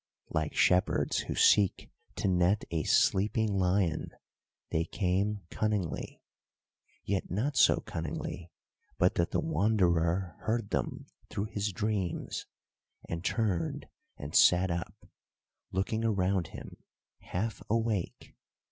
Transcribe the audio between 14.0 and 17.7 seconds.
and sat up, looking around him half